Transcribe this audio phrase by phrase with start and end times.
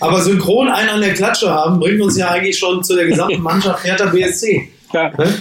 [0.00, 3.42] Aber synchron einen an der Klatsche haben, bringt uns ja eigentlich schon zu der gesamten
[3.42, 4.68] Mannschaft Hertha BSC.
[4.92, 5.10] Ja.
[5.16, 5.34] Ne?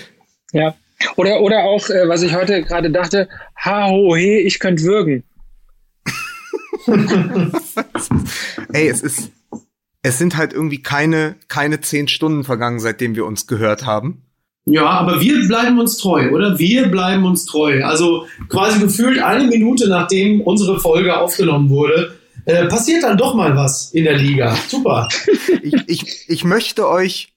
[0.54, 0.75] ja.
[1.17, 5.23] Oder, oder auch, äh, was ich heute gerade dachte, ha, ho, he, ich könnte würgen.
[8.73, 9.31] Ey, es ist,
[10.02, 14.21] es sind halt irgendwie keine, keine zehn Stunden vergangen, seitdem wir uns gehört haben.
[14.65, 16.57] Ja, aber wir bleiben uns treu, oder?
[16.57, 17.83] Wir bleiben uns treu.
[17.83, 22.15] Also quasi gefühlt eine Minute nachdem unsere Folge aufgenommen wurde,
[22.46, 24.55] äh, passiert dann doch mal was in der Liga.
[24.68, 25.09] Super.
[25.64, 27.34] ich, ich, ich möchte euch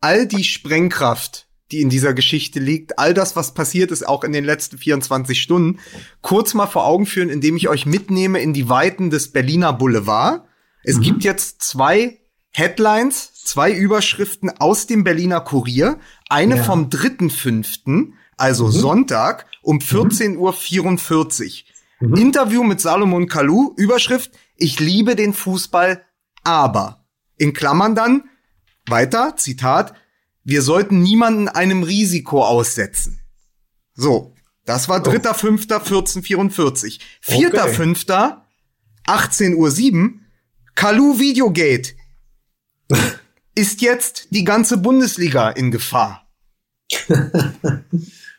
[0.00, 4.32] all die Sprengkraft, die in dieser Geschichte liegt, all das, was passiert ist, auch in
[4.32, 5.78] den letzten 24 Stunden,
[6.20, 10.44] kurz mal vor Augen führen, indem ich euch mitnehme in die Weiten des Berliner Boulevard.
[10.84, 11.02] Es mhm.
[11.02, 12.18] gibt jetzt zwei
[12.50, 15.98] Headlines, zwei Überschriften aus dem Berliner Kurier.
[16.28, 16.64] Eine ja.
[16.64, 18.72] vom 3.5., also mhm.
[18.72, 21.71] Sonntag um 14.44 Uhr.
[22.02, 22.16] Mhm.
[22.16, 26.04] Interview mit Salomon Kalou, Überschrift, ich liebe den Fußball,
[26.42, 27.06] aber.
[27.36, 28.24] In Klammern dann,
[28.86, 29.94] weiter, Zitat,
[30.42, 33.20] wir sollten niemanden einem Risiko aussetzen.
[33.94, 36.98] So, das war 3.5.1444.
[37.24, 38.36] 4.5.
[39.06, 40.10] 18.07 Uhr,
[40.74, 41.94] Kalu Videogate.
[43.54, 46.28] Ist jetzt die ganze Bundesliga in Gefahr?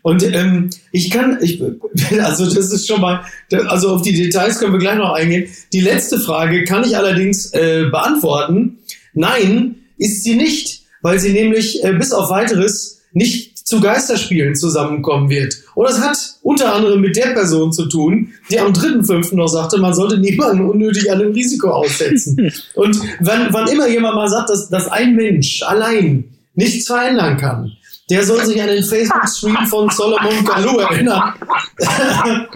[0.03, 1.59] Und ähm, ich kann, ich,
[2.21, 3.25] also das ist schon mal,
[3.67, 5.49] also auf die Details können wir gleich noch eingehen.
[5.71, 8.77] Die letzte Frage kann ich allerdings äh, beantworten.
[9.15, 15.29] Nein, ist sie nicht weil sie nämlich äh, bis auf weiteres nicht zu Geisterspielen zusammenkommen
[15.29, 15.55] wird.
[15.75, 19.35] Und das hat unter anderem mit der Person zu tun, die am 3.5.
[19.35, 22.51] noch sagte, man sollte niemanden unnötig an dem Risiko aussetzen.
[22.73, 27.71] Und wann, wann immer jemand mal sagt, dass, dass ein Mensch allein nichts verändern kann,
[28.09, 31.33] der soll sich an den Facebook-Stream von Solomon Kalou erinnern.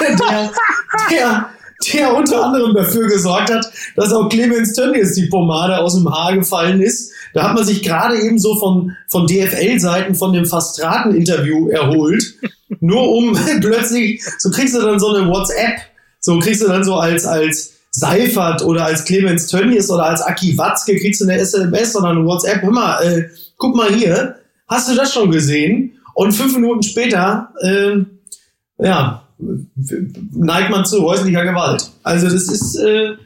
[0.00, 0.50] der,
[1.10, 1.50] der,
[1.92, 6.34] der unter anderem dafür gesorgt hat, dass auch Clemens Tönnies die Pomade aus dem Haar
[6.34, 11.68] gefallen ist da hat man sich gerade eben so von, von DFL-Seiten von dem Fastraten-Interview
[11.68, 12.22] erholt.
[12.80, 15.80] nur um plötzlich, so kriegst du dann so eine WhatsApp,
[16.20, 20.56] so kriegst du dann so als, als Seifert oder als Clemens Tönnies oder als Aki
[20.56, 22.62] Watzke kriegst du eine SMS oder eine WhatsApp.
[22.62, 23.24] Hör mal, äh,
[23.56, 24.36] guck mal hier,
[24.66, 25.98] hast du das schon gesehen?
[26.14, 27.96] Und fünf Minuten später, äh,
[28.78, 31.90] ja, neigt man zu häuslicher Gewalt.
[32.02, 33.16] Also das ist, äh,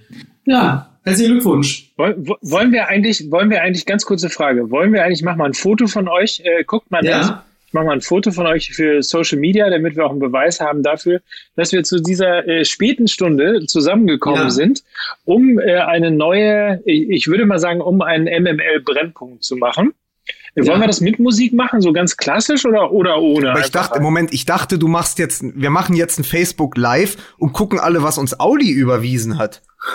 [0.45, 1.91] ja, Herzlichen Glückwunsch.
[1.97, 5.55] Wollen wir eigentlich, wollen wir eigentlich, ganz kurze Frage, wollen wir eigentlich, mach mal ein
[5.55, 7.19] Foto von euch, äh, guckt mal ja.
[7.19, 7.35] Nicht.
[7.67, 10.59] Ich mache mal ein Foto von euch für Social Media, damit wir auch einen Beweis
[10.59, 11.21] haben dafür,
[11.55, 14.51] dass wir zu dieser äh, späten Stunde zusammengekommen ja.
[14.51, 14.85] sind,
[15.27, 19.93] um äh, eine neue, ich würde mal sagen, um einen MML-Brennpunkt zu machen.
[20.59, 20.85] Äh, wollen ja.
[20.85, 23.51] wir das mit Musik machen, so ganz klassisch oder, oder ohne?
[23.51, 26.77] Aber ich dachte, im Moment, ich dachte, du machst jetzt, wir machen jetzt ein Facebook
[26.77, 29.63] Live und gucken alle, was uns Audi überwiesen hat.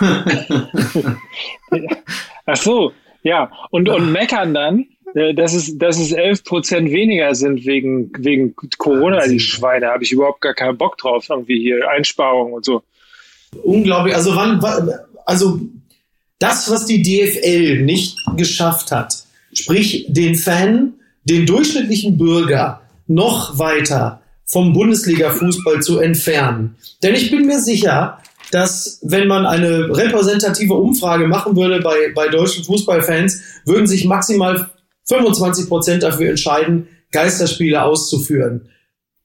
[2.46, 2.92] Ach so,
[3.22, 3.50] ja.
[3.70, 8.54] Und, und meckern dann, äh, dass es, dass es 11 Prozent weniger sind wegen, wegen
[8.78, 9.88] Corona, die Schweine.
[9.88, 12.82] Habe ich überhaupt gar keinen Bock drauf, irgendwie hier Einsparungen und so.
[13.62, 14.14] Unglaublich.
[14.14, 14.60] Also wann,
[15.26, 15.60] also
[16.38, 19.24] das, was die DFL nicht geschafft hat,
[19.54, 20.94] sprich den Fan,
[21.24, 26.76] den durchschnittlichen Bürger noch weiter vom Bundesliga-Fußball zu entfernen.
[27.02, 28.18] Denn ich bin mir sicher,
[28.50, 34.70] dass wenn man eine repräsentative Umfrage machen würde bei, bei deutschen Fußballfans, würden sich maximal
[35.08, 38.68] 25 Prozent dafür entscheiden, Geisterspiele auszuführen.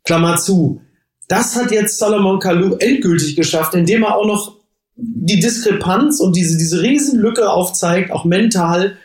[0.03, 0.81] Klammer zu.
[1.28, 4.56] Das hat jetzt Salomon Kalou endgültig geschafft, indem er auch noch
[4.96, 8.97] die Diskrepanz und diese, diese Riesenlücke aufzeigt, auch mental,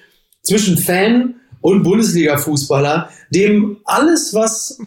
[0.44, 4.78] zwischen Fan und Bundesliga-Fußballer, dem alles, was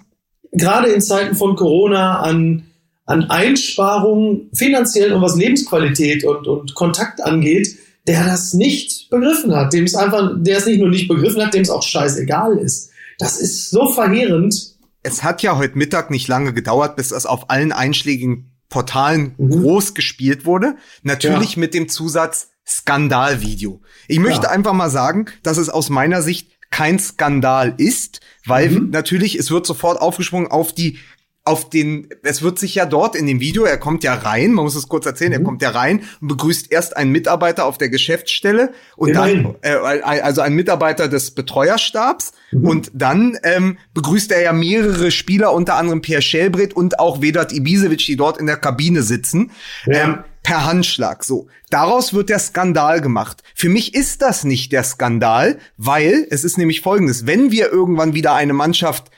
[0.53, 2.63] gerade in Zeiten von Corona an
[3.07, 9.73] an Einsparungen finanziell und was Lebensqualität und, und Kontakt angeht, der das nicht begriffen hat,
[9.73, 12.91] dem es einfach, der es nicht nur nicht begriffen hat, dem es auch scheißegal ist.
[13.17, 14.75] Das ist so verheerend.
[15.03, 19.51] Es hat ja heute Mittag nicht lange gedauert, bis das auf allen einschlägigen Portalen mhm.
[19.51, 20.75] groß gespielt wurde.
[21.01, 21.61] Natürlich ja.
[21.61, 23.81] mit dem Zusatz Skandalvideo.
[24.07, 24.49] Ich möchte ja.
[24.49, 28.89] einfach mal sagen, dass es aus meiner Sicht kein Skandal ist, weil mhm.
[28.89, 30.99] natürlich es wird sofort aufgesprungen auf die
[31.47, 34.65] auf den, es wird sich ja dort in dem Video, er kommt ja rein, man
[34.65, 35.37] muss es kurz erzählen, mhm.
[35.39, 39.55] er kommt ja rein und begrüßt erst einen Mitarbeiter auf der Geschäftsstelle und Immerhin.
[39.61, 42.67] dann, äh, also einen Mitarbeiter des Betreuerstabs mhm.
[42.67, 47.53] und dann ähm, begrüßt er ja mehrere Spieler, unter anderem Pierre Schellbrett und auch Vedat
[47.53, 49.51] Ibisevic, die dort in der Kabine sitzen.
[49.85, 50.03] Ja.
[50.03, 51.25] Ähm, per Handschlag.
[51.25, 53.43] So, daraus wird der Skandal gemacht.
[53.53, 58.13] Für mich ist das nicht der Skandal, weil es ist nämlich folgendes: Wenn wir irgendwann
[58.13, 59.11] wieder eine Mannschaft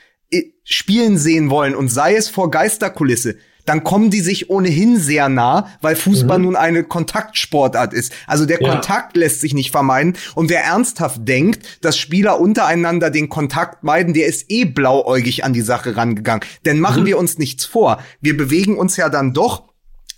[0.70, 3.36] spielen sehen wollen und sei es vor Geisterkulisse,
[3.66, 6.44] dann kommen die sich ohnehin sehr nah, weil Fußball mhm.
[6.44, 8.12] nun eine Kontaktsportart ist.
[8.26, 8.68] Also der ja.
[8.68, 10.16] Kontakt lässt sich nicht vermeiden.
[10.34, 15.52] Und wer ernsthaft denkt, dass Spieler untereinander den Kontakt meiden, der ist eh blauäugig an
[15.52, 16.44] die Sache rangegangen.
[16.64, 17.06] Denn machen mhm.
[17.06, 18.02] wir uns nichts vor.
[18.20, 19.69] Wir bewegen uns ja dann doch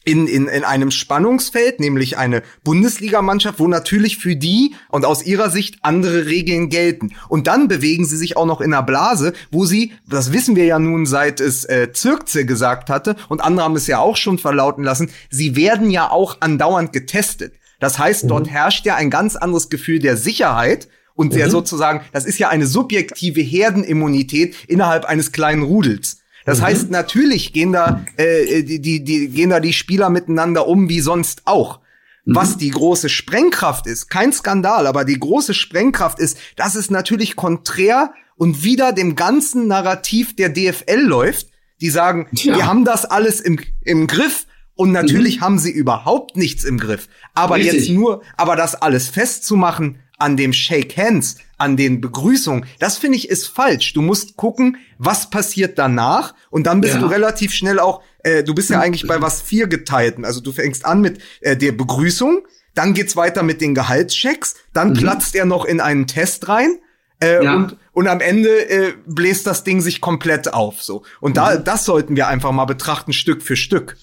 [0.04, 5.50] in, in, in einem Spannungsfeld, nämlich eine Bundesligamannschaft, wo natürlich für die und aus ihrer
[5.50, 7.14] Sicht andere Regeln gelten.
[7.28, 10.64] Und dann bewegen sie sich auch noch in einer Blase, wo sie, das wissen wir
[10.64, 14.38] ja nun, seit es äh, Zirkze gesagt hatte, und andere haben es ja auch schon
[14.38, 17.54] verlauten lassen, sie werden ja auch andauernd getestet.
[17.78, 18.28] Das heißt, mhm.
[18.28, 21.50] dort herrscht ja ein ganz anderes Gefühl der Sicherheit und der mhm.
[21.50, 26.21] sozusagen, das ist ja eine subjektive Herdenimmunität innerhalb eines kleinen Rudels.
[26.44, 26.62] Das mhm.
[26.64, 31.00] heißt, natürlich gehen da, äh, die, die, die, gehen da die Spieler miteinander um wie
[31.00, 31.80] sonst auch.
[32.24, 32.36] Mhm.
[32.36, 37.36] Was die große Sprengkraft ist, kein Skandal, aber die große Sprengkraft ist, dass es natürlich
[37.36, 41.48] konträr und wieder dem ganzen Narrativ der DFL läuft,
[41.80, 42.56] die sagen, ja.
[42.56, 45.40] wir haben das alles im, im Griff und natürlich mhm.
[45.42, 47.08] haben sie überhaupt nichts im Griff.
[47.34, 47.72] Aber Richtig.
[47.74, 53.18] jetzt nur, aber das alles festzumachen an dem Shake Hands, an den Begrüßungen, das finde
[53.18, 53.92] ich ist falsch.
[53.92, 57.00] Du musst gucken, was passiert danach und dann bist ja.
[57.00, 60.24] du relativ schnell auch, äh, du bist ja eigentlich bei was vier geteilten.
[60.24, 64.90] Also du fängst an mit äh, der Begrüßung, dann geht's weiter mit den Gehaltschecks, dann
[64.90, 64.94] mhm.
[64.94, 66.78] platzt er noch in einen Test rein.
[67.20, 67.54] Äh, ja.
[67.54, 70.82] und, und am Ende äh, bläst das Ding sich komplett auf.
[70.82, 71.04] So.
[71.20, 71.64] Und da, mhm.
[71.64, 73.96] das sollten wir einfach mal betrachten, Stück für Stück.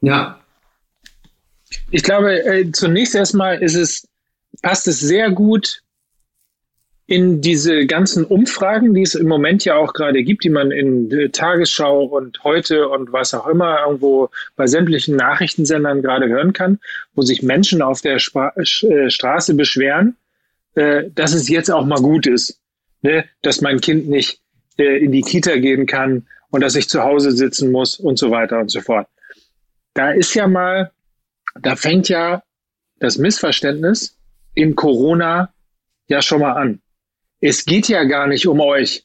[0.00, 0.40] Ja.
[1.90, 4.08] Ich glaube, äh, zunächst erstmal ist es,
[4.64, 5.82] passt es sehr gut
[7.06, 11.30] in diese ganzen Umfragen, die es im Moment ja auch gerade gibt, die man in
[11.32, 16.80] Tagesschau und heute und was auch immer irgendwo bei sämtlichen Nachrichtensendern gerade hören kann,
[17.14, 20.16] wo sich Menschen auf der Spra äh, Straße beschweren,
[20.76, 22.58] äh, dass es jetzt auch mal gut ist,
[23.02, 23.26] ne?
[23.42, 24.40] dass mein Kind nicht
[24.78, 28.30] äh, in die Kita gehen kann und dass ich zu Hause sitzen muss und so
[28.30, 29.08] weiter und so fort.
[29.92, 30.90] Da ist ja mal,
[31.60, 32.42] da fängt ja
[32.98, 34.13] das Missverständnis
[34.54, 35.52] in Corona
[36.08, 36.80] ja schon mal an.
[37.40, 39.04] Es geht ja gar nicht um euch,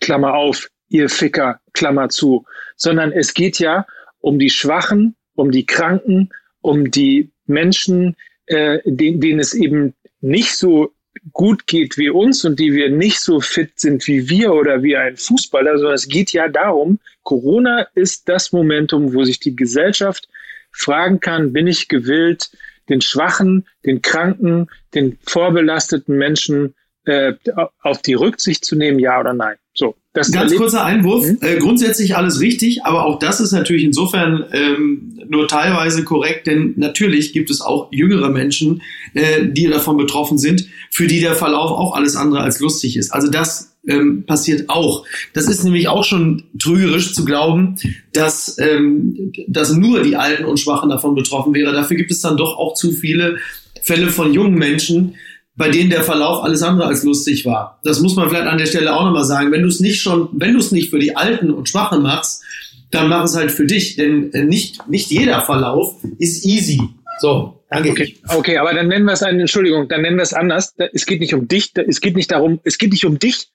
[0.00, 2.44] Klammer auf, ihr Ficker, Klammer zu,
[2.76, 3.86] sondern es geht ja
[4.20, 8.16] um die Schwachen, um die Kranken, um die Menschen,
[8.46, 10.92] äh, denen, denen es eben nicht so
[11.32, 14.96] gut geht wie uns und die wir nicht so fit sind wie wir oder wie
[14.96, 20.28] ein Fußballer, sondern es geht ja darum, Corona ist das Momentum, wo sich die Gesellschaft
[20.72, 22.50] fragen kann, bin ich gewillt,
[22.88, 27.34] den Schwachen, den Kranken, den vorbelasteten Menschen äh,
[27.82, 29.56] auf die Rücksicht zu nehmen, ja oder nein.
[29.74, 31.26] So, das Ganz kurzer Einwurf.
[31.26, 31.38] Mhm.
[31.40, 36.74] Äh, grundsätzlich alles richtig, aber auch das ist natürlich insofern ähm, nur teilweise korrekt, denn
[36.76, 38.82] natürlich gibt es auch jüngere Menschen,
[39.14, 43.10] äh, die davon betroffen sind, für die der Verlauf auch alles andere als lustig ist.
[43.10, 45.04] Also das ähm, passiert auch.
[45.32, 47.76] Das ist nämlich auch schon trügerisch zu glauben,
[48.12, 51.72] dass, ähm, dass nur die Alten und Schwachen davon betroffen wäre.
[51.72, 53.38] Dafür gibt es dann doch auch zu viele
[53.82, 55.14] Fälle von jungen Menschen,
[55.56, 57.80] bei denen der Verlauf alles andere als lustig war.
[57.84, 59.52] Das muss man vielleicht an der Stelle auch nochmal sagen.
[59.52, 62.42] Wenn du es nicht schon, wenn du es nicht für die Alten und Schwachen machst,
[62.90, 66.80] dann mach es halt für dich, denn äh, nicht, nicht jeder Verlauf ist easy.
[67.20, 67.60] So.
[67.70, 70.74] Okay, okay aber dann nennen wir es eine, Entschuldigung, dann nennen wir es anders.
[70.92, 73.48] Es geht nicht um dich, es geht nicht darum, es geht nicht um dich,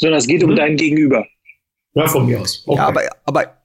[0.00, 0.50] sondern es geht mhm.
[0.50, 1.26] um dein Gegenüber.
[1.94, 2.62] Ja, von mir aus.
[2.66, 2.78] Okay.
[2.78, 3.56] Ja, aber, aber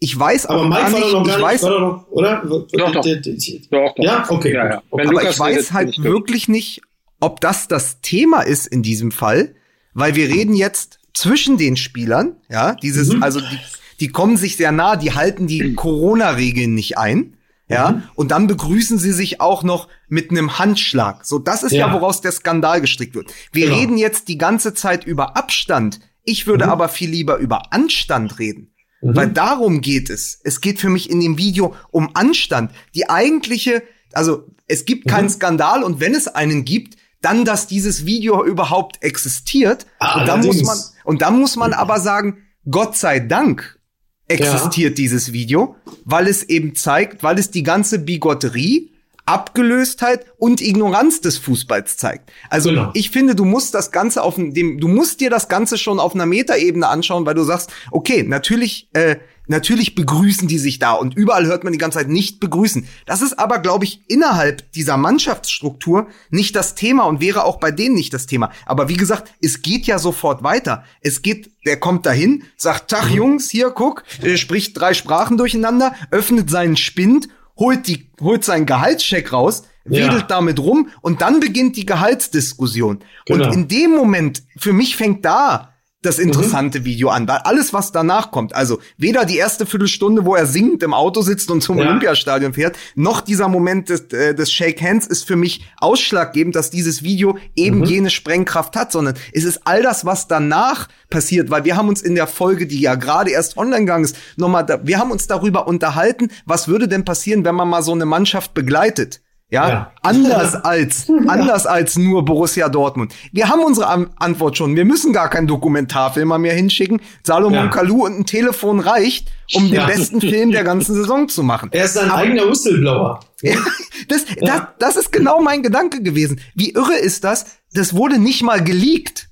[0.00, 2.42] ich weiß aber Mike war doch noch gar nicht, war doch oder?
[2.44, 3.02] Doch, doch.
[3.02, 4.04] doch, doch.
[4.04, 4.52] Ja, okay.
[4.52, 4.82] Ja, ja.
[4.90, 6.82] Aber ich weiß halt wirklich nicht,
[7.20, 9.54] ob das das Thema ist in diesem Fall,
[9.94, 13.22] weil wir reden jetzt zwischen den Spielern, ja, dieses, mhm.
[13.22, 13.58] also die,
[14.00, 17.36] die kommen sich sehr nah, die halten die Corona-Regeln nicht ein.
[17.66, 18.02] Ja, mhm.
[18.14, 21.26] und dann begrüßen sie sich auch noch mit einem Handschlag.
[21.26, 23.34] So, das ist ja, ja woraus der Skandal gestrickt wird.
[23.52, 23.78] Wir genau.
[23.78, 25.98] reden jetzt die ganze Zeit über Abstand.
[26.22, 26.70] Ich würde mhm.
[26.70, 28.72] aber viel lieber über Anstand reden.
[29.02, 29.16] Mhm.
[29.16, 30.40] Weil darum geht es.
[30.44, 32.70] Es geht für mich in dem Video um Anstand.
[32.94, 35.30] Die eigentliche, also es gibt keinen mhm.
[35.30, 39.86] Skandal und wenn es einen gibt, dann, dass dieses Video überhaupt existiert.
[39.98, 43.80] Ah, und dann muss man, und dann muss man aber sagen, Gott sei Dank
[44.28, 44.94] existiert ja.
[44.94, 48.93] dieses Video, weil es eben zeigt, weil es die ganze Bigotterie,
[49.26, 52.30] Abgelöstheit und Ignoranz des Fußballs zeigt.
[52.50, 52.90] Also genau.
[52.94, 56.14] ich finde, du musst das Ganze auf dem, du musst dir das Ganze schon auf
[56.14, 59.16] einer Metaebene anschauen, weil du sagst, okay, natürlich äh,
[59.46, 62.88] Natürlich begrüßen die sich da und überall hört man die ganze Zeit nicht begrüßen.
[63.04, 67.70] Das ist aber, glaube ich, innerhalb dieser Mannschaftsstruktur nicht das Thema und wäre auch bei
[67.70, 68.50] denen nicht das Thema.
[68.64, 70.84] Aber wie gesagt, es geht ja sofort weiter.
[71.02, 73.16] Es geht, der kommt dahin, sagt, Tag mhm.
[73.16, 78.66] Jungs, hier, guck, äh, spricht drei Sprachen durcheinander, öffnet seinen Spind, holt die, holt seinen
[78.66, 80.26] Gehaltscheck raus, wedelt ja.
[80.26, 83.00] damit rum und dann beginnt die Gehaltsdiskussion.
[83.26, 83.46] Genau.
[83.46, 85.73] Und in dem Moment, für mich fängt da
[86.04, 86.84] das interessante mhm.
[86.84, 90.82] Video an, weil alles, was danach kommt, also weder die erste Viertelstunde, wo er singend
[90.82, 91.84] im Auto sitzt und zum ja.
[91.84, 96.70] Olympiastadion fährt, noch dieser Moment des, äh, des Shake Hands ist für mich ausschlaggebend, dass
[96.70, 97.84] dieses Video eben mhm.
[97.84, 102.02] jene Sprengkraft hat, sondern es ist all das, was danach passiert, weil wir haben uns
[102.02, 105.26] in der Folge, die ja gerade erst online gegangen ist, nochmal, da, wir haben uns
[105.26, 109.23] darüber unterhalten, was würde denn passieren, wenn man mal so eine Mannschaft begleitet.
[109.54, 109.92] Ja, ja.
[110.02, 113.14] anders als, anders als nur Borussia Dortmund.
[113.30, 114.74] Wir haben unsere An Antwort schon.
[114.74, 117.00] Wir müssen gar keinen Dokumentarfilm mehr hinschicken.
[117.22, 117.68] Salomon ja.
[117.68, 121.68] Kalou und ein Telefon reicht, um den besten Film der ganzen Saison zu machen.
[121.72, 123.20] Er ist sein Aber, eigener Whistleblower.
[124.08, 126.40] das, das, das ist genau mein Gedanke gewesen.
[126.56, 127.46] Wie irre ist das?
[127.72, 129.28] Das wurde nicht mal geleakt.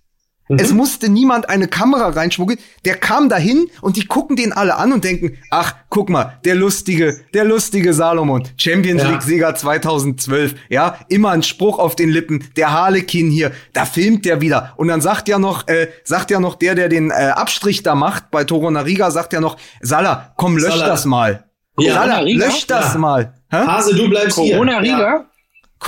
[0.53, 0.59] Mhm.
[0.59, 2.59] Es musste niemand eine Kamera reinschmuggeln.
[2.85, 6.55] Der kam dahin und die gucken den alle an und denken, ach, guck mal, der
[6.55, 9.11] lustige, der lustige Salomon, Champions ja.
[9.11, 14.25] League Sieger 2012, ja, immer ein Spruch auf den Lippen, der Harlekin hier, da filmt
[14.27, 14.75] der wieder.
[14.77, 17.95] Und dann sagt ja noch, äh, sagt ja noch der, der den äh, Abstrich da
[17.95, 20.87] macht bei Toro Nariga, sagt ja noch, Salah, komm, lösch Salah.
[20.87, 21.45] das mal.
[21.79, 21.95] Ja.
[21.95, 22.99] Salah, lösch das ja.
[23.01, 23.35] mal.
[23.51, 23.57] Hä?
[23.67, 24.97] Hase, du bleibst Corona hier.
[24.97, 25.27] Riga?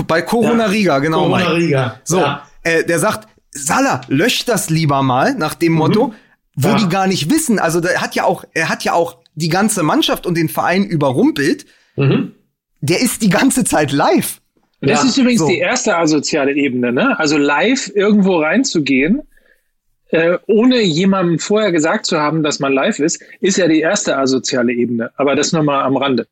[0.06, 1.25] Bei Corona Riga, genau.
[1.25, 2.00] Corona Riga.
[2.04, 2.25] So,
[2.62, 6.12] äh, der sagt, Salah, löscht das lieber mal, nach dem Motto, mhm.
[6.56, 6.76] wo ja.
[6.76, 7.58] die gar nicht wissen.
[7.58, 10.84] Also der hat ja auch, er hat ja auch die ganze Mannschaft und den Verein
[10.84, 11.66] überrumpelt.
[11.96, 12.32] Mhm.
[12.80, 14.40] Der ist die ganze Zeit live.
[14.80, 15.08] Das ja.
[15.08, 15.49] ist übrigens so.
[15.49, 17.18] die erste asoziale Ebene, ne?
[17.18, 19.23] Also live irgendwo reinzugehen,
[20.08, 24.18] äh, ohne jemandem vorher gesagt zu haben, dass man live ist, ist ja die erste
[24.18, 25.11] asoziale Ebene.
[25.16, 26.26] Aber das nochmal am Rande.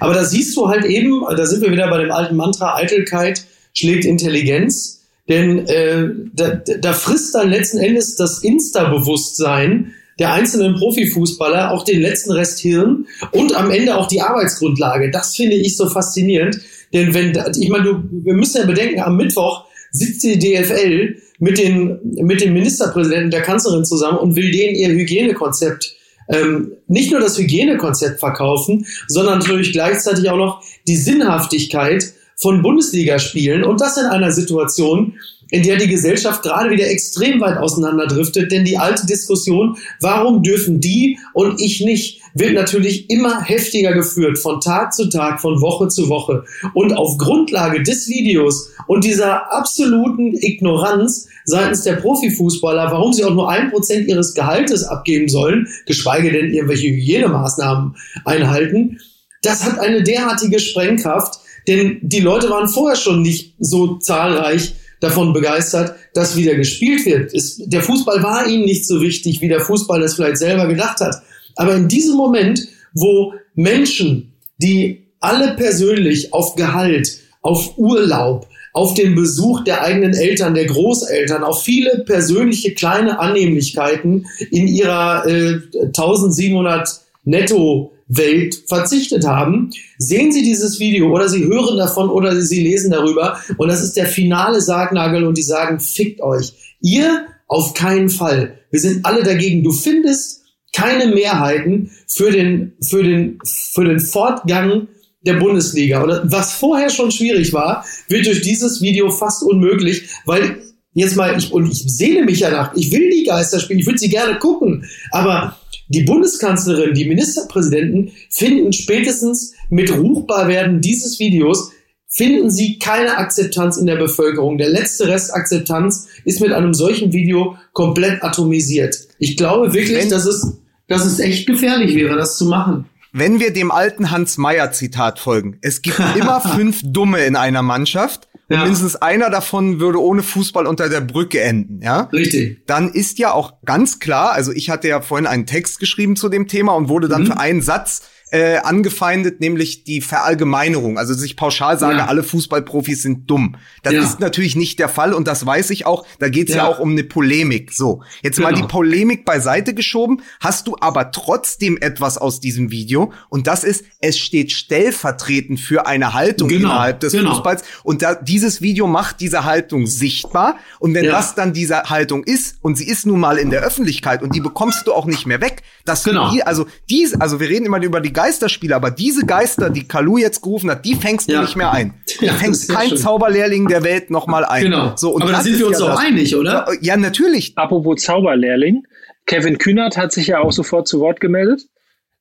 [0.00, 3.44] Aber da siehst du halt eben, da sind wir wieder bei dem alten Mantra, Eitelkeit
[3.74, 4.99] schlägt Intelligenz.
[5.30, 12.02] Denn äh, da, da frisst dann letzten Endes das Insta-Bewusstsein der einzelnen Profifußballer auch den
[12.02, 15.10] letzten Rest Hirn und am Ende auch die Arbeitsgrundlage.
[15.10, 16.60] Das finde ich so faszinierend.
[16.92, 21.58] Denn wenn, ich meine, du, wir müssen ja bedenken, am Mittwoch sitzt die DFL mit
[21.58, 25.96] den, mit dem Ministerpräsidenten der Kanzlerin zusammen und will denen ihr Hygienekonzept
[26.28, 33.64] ähm, nicht nur das Hygienekonzept verkaufen, sondern natürlich gleichzeitig auch noch die Sinnhaftigkeit von Bundesligaspielen
[33.64, 35.14] und das in einer Situation,
[35.50, 40.80] in der die Gesellschaft gerade wieder extrem weit auseinanderdriftet, denn die alte Diskussion, warum dürfen
[40.80, 45.88] die und ich nicht, wird natürlich immer heftiger geführt, von Tag zu Tag, von Woche
[45.88, 46.44] zu Woche.
[46.74, 53.34] Und auf Grundlage des Videos und dieser absoluten Ignoranz seitens der Profifußballer, warum sie auch
[53.34, 59.00] nur ein Prozent ihres Gehaltes abgeben sollen, geschweige denn irgendwelche Hygienemaßnahmen einhalten,
[59.42, 61.39] das hat eine derartige Sprengkraft,
[61.76, 67.32] denn die Leute waren vorher schon nicht so zahlreich davon begeistert, dass wieder gespielt wird.
[67.32, 71.00] Es, der Fußball war ihnen nicht so wichtig, wie der Fußball das vielleicht selber gedacht
[71.00, 71.22] hat.
[71.56, 79.14] Aber in diesem Moment, wo Menschen, die alle persönlich auf Gehalt, auf Urlaub, auf den
[79.14, 87.00] Besuch der eigenen Eltern, der Großeltern, auf viele persönliche kleine Annehmlichkeiten in ihrer äh, 1700
[87.24, 89.70] Netto Welt verzichtet haben.
[89.98, 93.96] Sehen Sie dieses Video oder Sie hören davon oder Sie lesen darüber und das ist
[93.96, 96.52] der finale Sargnagel und die sagen, fickt euch.
[96.80, 98.58] Ihr auf keinen Fall.
[98.70, 99.62] Wir sind alle dagegen.
[99.62, 104.88] Du findest keine Mehrheiten für den, für den, für den Fortgang
[105.22, 106.02] der Bundesliga.
[106.02, 110.62] Oder was vorher schon schwierig war, wird durch dieses Video fast unmöglich, weil
[110.92, 113.86] jetzt mal, ich, und ich sehne mich ja nach, ich will die Geister spielen, ich
[113.86, 115.56] würde sie gerne gucken, aber
[115.88, 121.72] die Bundeskanzlerin, die Ministerpräsidenten finden spätestens mit Ruchbarwerden dieses Videos
[122.10, 124.58] finden sie keine Akzeptanz in der Bevölkerung.
[124.58, 128.96] Der letzte Rest Akzeptanz ist mit einem solchen Video komplett atomisiert.
[129.18, 132.86] Ich glaube wirklich, dass es, dass es echt gefährlich wäre, das zu machen.
[133.12, 137.62] Wenn wir dem alten Hans Meyer Zitat folgen, es gibt immer fünf Dumme in einer
[137.62, 138.62] Mannschaft und ja.
[138.64, 142.08] mindestens einer davon würde ohne Fußball unter der Brücke enden, ja?
[142.12, 142.66] Richtig.
[142.66, 146.28] Dann ist ja auch ganz klar, also ich hatte ja vorhin einen Text geschrieben zu
[146.28, 147.26] dem Thema und wurde dann mhm.
[147.26, 150.98] für einen Satz äh, angefeindet, nämlich die Verallgemeinerung.
[150.98, 152.06] Also dass ich pauschal sage, ja.
[152.06, 153.56] alle Fußballprofis sind dumm.
[153.82, 154.02] Das ja.
[154.02, 156.06] ist natürlich nicht der Fall und das weiß ich auch.
[156.18, 156.64] Da geht es ja.
[156.64, 156.68] ja.
[156.68, 157.72] auch um eine Polemik.
[157.72, 158.50] So, jetzt genau.
[158.50, 160.22] mal die Polemik beiseite geschoben.
[160.40, 165.86] Hast du aber trotzdem etwas aus diesem Video und das ist, es steht stellvertretend für
[165.86, 166.68] eine Haltung genau.
[166.68, 167.30] innerhalb des genau.
[167.34, 172.24] Fußballs und da, dieses Video macht diese Haltung sichtbar und wenn das dann diese Haltung
[172.24, 175.26] ist und sie ist nun mal in der Öffentlichkeit und die bekommst du auch nicht
[175.26, 176.30] mehr weg, dass genau.
[176.30, 180.18] die, also dies, also wir reden immer über die Geisterspiele, aber diese Geister, die Kalu
[180.18, 181.40] jetzt gerufen hat, die fängst du ja.
[181.40, 181.94] nicht mehr ein.
[182.18, 182.98] Du ja, fängst kein schön.
[182.98, 184.64] Zauberlehrling der Welt noch mal ein.
[184.64, 184.92] Genau.
[184.96, 186.66] So, und aber da sind wir uns ja doch einig, oder?
[186.82, 187.56] Ja, natürlich.
[187.56, 188.82] Apropos Zauberlehrling,
[189.24, 191.62] Kevin Kühnert hat sich ja auch sofort zu Wort gemeldet.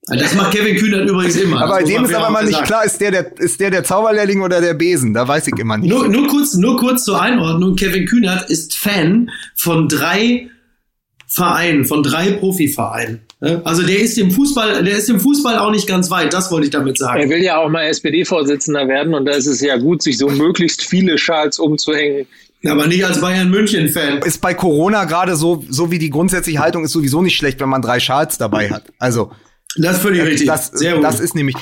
[0.08, 1.62] Das macht Kevin Kühnert übrigens immer.
[1.62, 4.62] Aber dem ist aber mal nicht klar, ist der, der, ist der der Zauberlehrling oder
[4.62, 5.13] der Besen?
[5.13, 5.89] Da weiß ich immer nicht.
[5.89, 7.75] Nur, nur, kurz, nur kurz zur Einordnung.
[7.75, 10.50] Kevin Kühnert ist Fan von drei
[11.29, 13.21] Vereinen, von drei Profivereinen.
[13.63, 16.65] Also der ist im Fußball, der ist im Fußball auch nicht ganz weit, das wollte
[16.65, 17.21] ich damit sagen.
[17.21, 20.27] Er will ja auch mal SPD-Vorsitzender werden und da ist es ja gut, sich so
[20.27, 22.25] möglichst viele Schals umzuhängen.
[22.65, 24.17] Aber nicht als Bayern München-Fan.
[24.24, 27.69] Ist bei Corona gerade so, so wie die grundsätzliche Haltung ist sowieso nicht schlecht, wenn
[27.69, 28.91] man drei Schals dabei hat.
[28.98, 29.31] Also.
[29.77, 30.48] Das ist völlig richtig.
[30.48, 31.03] Das, Sehr gut.
[31.03, 31.55] das ist nämlich.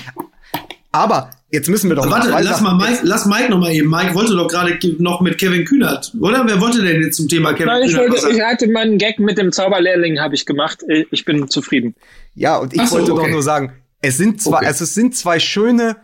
[0.92, 2.10] Aber jetzt müssen wir doch.
[2.10, 3.90] Warte, lass mal Mike, lass Mike noch mal eben.
[3.90, 6.44] Mike wollte doch gerade noch mit Kevin Kühnert, oder?
[6.46, 8.24] Wer wollte denn jetzt zum Thema Kevin Nein, ich Kühnert?
[8.24, 10.84] Wollte, ich hatte meinen Gag mit dem Zauberlehrling habe ich gemacht.
[11.12, 11.96] Ich bin zufrieden.
[12.34, 13.24] Ja, und ich so, wollte okay.
[13.24, 14.68] doch nur sagen, es sind zwei, okay.
[14.68, 15.98] also es sind zwei schöne,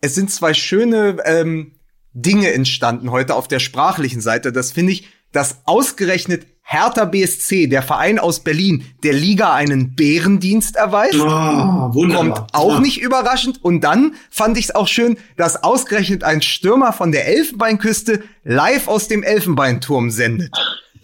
[0.00, 1.72] es sind zwei schöne ähm,
[2.12, 4.52] Dinge entstanden heute auf der sprachlichen Seite.
[4.52, 10.76] Das finde ich, dass ausgerechnet Hertha BSC, der Verein aus Berlin, der Liga einen Bärendienst
[10.76, 11.18] erweist.
[11.18, 12.80] Oh, kommt auch ja.
[12.80, 13.58] nicht überraschend.
[13.64, 18.86] Und dann fand ich es auch schön, dass ausgerechnet ein Stürmer von der Elfenbeinküste live
[18.86, 20.52] aus dem Elfenbeinturm sendet.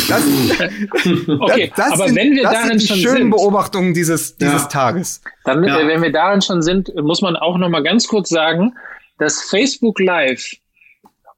[0.08, 0.23] Das,
[1.40, 4.37] okay, das, das aber sind, wenn wir darin sind die schon schönen sind, Beobachtungen dieses,
[4.37, 4.68] dieses ja.
[4.68, 5.20] Tages.
[5.44, 5.85] Dann, ja.
[5.85, 8.73] wenn wir darin schon sind, muss man auch noch mal ganz kurz sagen,
[9.18, 10.52] dass Facebook Live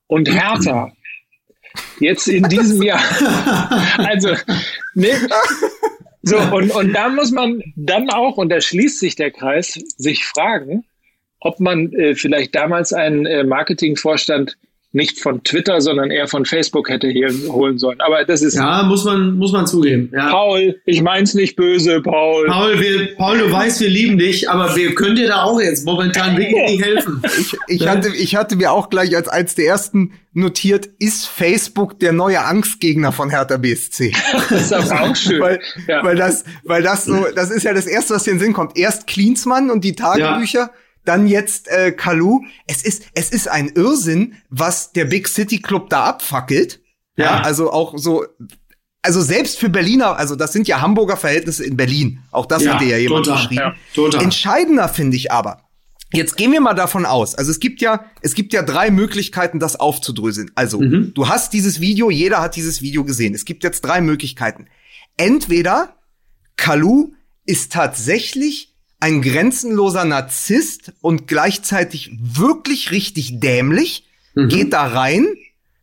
[0.07, 0.93] und Hertha
[2.01, 3.01] Jetzt in diesem Jahr.
[3.99, 4.35] also,
[4.95, 5.29] ne?
[6.23, 10.25] So, und, und da muss man dann auch, und da schließt sich der Kreis, sich
[10.25, 10.85] fragen,
[11.41, 14.59] ob man äh, vielleicht damals einen äh, Marketingvorstand
[14.99, 18.01] nicht von Twitter, sondern eher von Facebook hätte hier holen sollen.
[18.01, 18.57] Aber das ist.
[18.57, 20.11] Ja, muss man, muss man zugeben.
[20.13, 20.29] Ja.
[20.29, 22.47] Paul, ich mein's nicht böse, Paul.
[22.47, 25.87] Paul, wir, Paul, du weißt, wir lieben dich, aber wir können dir da auch jetzt
[25.87, 27.23] momentan wirklich nicht helfen.
[27.39, 32.01] Ich, ich, hatte, ich hatte mir auch gleich als eins der ersten notiert, ist Facebook
[32.01, 34.13] der neue Angstgegner von Hertha BSC.
[34.51, 35.41] das ist aber auch schön.
[35.41, 36.03] weil, ja.
[36.03, 38.53] weil das, weil das so, das ist ja das erste, was dir in den Sinn
[38.55, 38.77] kommt.
[38.77, 40.59] Erst Klinsmann und die Tagebücher.
[40.59, 40.71] Ja
[41.09, 42.43] dann jetzt äh, Kalu.
[42.67, 46.81] Es ist, es ist ein Irrsinn, was der Big City Club da abfackelt.
[47.17, 47.25] Ja.
[47.25, 47.41] ja.
[47.41, 48.25] also auch so,
[49.03, 52.21] also selbst für Berliner, also das sind ja Hamburger Verhältnisse in Berlin.
[52.31, 53.75] Auch das ja, hat dir ja jemand total, geschrieben.
[53.97, 54.21] Ja.
[54.21, 55.63] Entscheidender finde ich aber,
[56.13, 59.59] jetzt gehen wir mal davon aus, also es gibt ja, es gibt ja drei Möglichkeiten,
[59.59, 60.51] das aufzudröseln.
[60.55, 61.13] Also, mhm.
[61.15, 63.35] du hast dieses Video, jeder hat dieses Video gesehen.
[63.35, 64.67] Es gibt jetzt drei Möglichkeiten.
[65.17, 65.97] Entweder
[66.57, 67.13] Kalu
[67.47, 68.68] ist tatsächlich
[69.01, 74.49] ein grenzenloser Narzisst und gleichzeitig wirklich richtig dämlich, mhm.
[74.49, 75.27] geht da rein,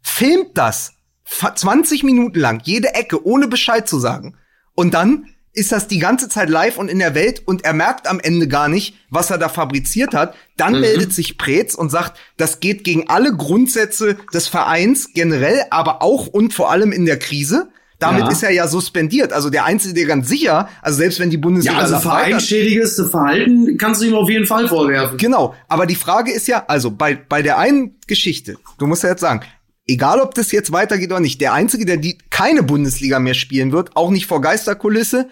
[0.02, 0.94] filmt das
[1.26, 4.38] 20 Minuten lang, jede Ecke, ohne Bescheid zu sagen.
[4.76, 8.08] Und dann ist das die ganze Zeit live und in der Welt und er merkt
[8.08, 10.36] am Ende gar nicht, was er da fabriziert hat.
[10.58, 10.82] Dann mhm.
[10.82, 16.28] meldet sich Preetz und sagt, das geht gegen alle Grundsätze des Vereins generell, aber auch
[16.28, 17.70] und vor allem in der Krise.
[18.00, 18.32] Damit ja.
[18.32, 19.32] ist er ja suspendiert.
[19.32, 21.78] Also der Einzige, der ganz sicher, also selbst wenn die Bundesliga.
[21.78, 25.18] Ja, also vereinschädiges Verhalten kannst du ihm auf jeden Fall vorwerfen.
[25.18, 25.56] Genau.
[25.68, 29.22] Aber die Frage ist ja, also bei, bei der einen Geschichte, du musst ja jetzt
[29.22, 29.42] sagen,
[29.88, 33.72] egal ob das jetzt weitergeht oder nicht, der Einzige, der die keine Bundesliga mehr spielen
[33.72, 35.30] wird, auch nicht vor Geisterkulisse,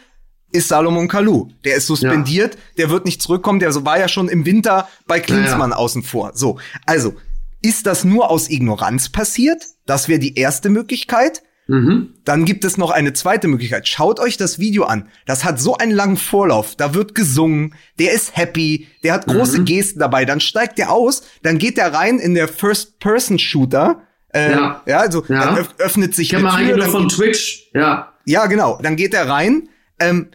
[0.52, 1.49] ist Salomon Kalou.
[1.65, 2.62] Der ist suspendiert, ja.
[2.78, 5.78] der wird nicht zurückkommen, der war ja schon im Winter bei Klinsmann ja.
[5.78, 6.32] außen vor.
[6.36, 7.15] So, also,
[7.62, 9.63] ist das nur aus Ignoranz passiert?
[9.86, 11.41] Das wäre die erste Möglichkeit.
[11.67, 12.13] Mhm.
[12.26, 13.88] Dann gibt es noch eine zweite Möglichkeit.
[13.88, 15.08] Schaut euch das Video an.
[15.26, 16.76] Das hat so einen langen Vorlauf.
[16.76, 17.76] Da wird gesungen.
[17.99, 18.88] Der ist happy.
[19.04, 19.65] Der hat große mhm.
[19.65, 20.26] Gesten dabei.
[20.26, 21.23] Dann steigt der aus.
[21.41, 24.02] Dann geht der rein in der First-Person-Shooter.
[24.34, 24.82] Äh, ja.
[24.86, 25.56] ja, also ja.
[25.56, 26.78] dann öffnet sich eine Tür.
[26.78, 27.69] Dann von Twitch.
[27.73, 28.13] Ja.
[28.26, 28.80] Ja, genau.
[28.82, 29.69] Dann geht er rein.
[29.99, 30.32] Ähm,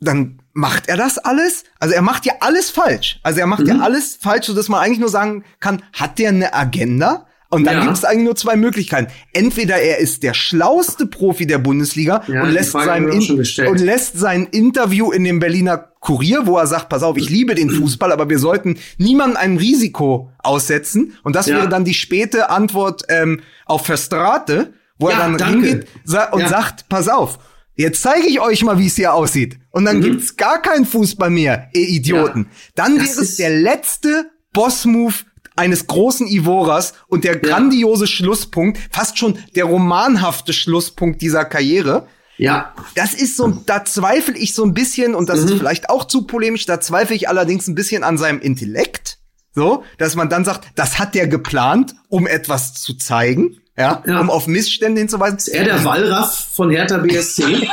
[0.00, 1.64] dann macht er das alles?
[1.78, 3.20] Also er macht ja alles falsch.
[3.22, 3.68] Also er macht mhm.
[3.68, 7.25] ja alles falsch, so dass man eigentlich nur sagen kann, hat der eine Agenda?
[7.48, 7.84] Und dann ja.
[7.84, 9.12] gibt es eigentlich nur zwei Möglichkeiten.
[9.32, 14.46] Entweder er ist der schlauste Profi der Bundesliga ja, und, lässt sein und lässt sein
[14.46, 18.28] Interview in dem Berliner Kurier, wo er sagt, pass auf, ich liebe den Fußball, aber
[18.28, 21.14] wir sollten niemandem ein Risiko aussetzen.
[21.22, 21.56] Und das ja.
[21.56, 25.66] wäre dann die späte Antwort ähm, auf Verstrate, wo er dann danke.
[25.68, 25.88] hingeht
[26.32, 27.38] und sagt, pass auf,
[27.78, 29.58] Jetzt zeige ich euch mal, wie es hier aussieht.
[29.70, 30.02] Und dann mhm.
[30.02, 32.48] gibt's gar keinen Fußball mehr, ihr Idioten.
[32.74, 35.12] Dann wäre es der letzte Boss-Move
[35.56, 38.06] eines großen Ivoras und der grandiose.
[38.06, 42.06] Schlusspunkt, fast schon der romanhafte Schlusspunkt dieser Karriere.
[42.38, 42.74] Ja.
[42.94, 45.48] Das ist so, da zweifle ich so ein bisschen, und das mhm.
[45.48, 49.18] ist vielleicht auch zu polemisch, da zweifle ich allerdings ein bisschen an seinem Intellekt.
[49.54, 54.20] So, dass man dann sagt, das hat der geplant, um etwas zu zeigen, ja, ja.
[54.20, 55.38] um auf Missstände hinzuweisen.
[55.38, 57.66] Ist er der Wallraff von Hertha BSC?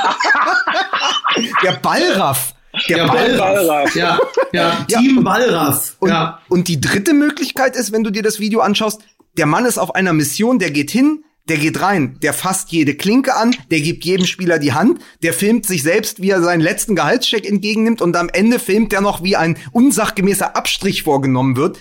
[1.63, 2.52] der Ballraff.
[2.89, 3.37] Der, der Ballraff.
[3.37, 3.95] Ballraff.
[3.95, 4.19] Ja,
[4.51, 5.21] ja, Team ja.
[5.21, 5.95] Ballraff.
[5.99, 6.39] Und, ja.
[6.49, 9.01] und die dritte Möglichkeit ist, wenn du dir das Video anschaust,
[9.37, 12.95] der Mann ist auf einer Mission, der geht hin, der geht rein, der fasst jede
[12.95, 16.61] Klinke an, der gibt jedem Spieler die Hand, der filmt sich selbst, wie er seinen
[16.61, 21.79] letzten Gehaltscheck entgegennimmt und am Ende filmt er noch, wie ein unsachgemäßer Abstrich vorgenommen wird.